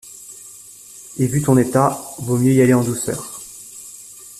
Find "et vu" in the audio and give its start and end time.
1.19-1.43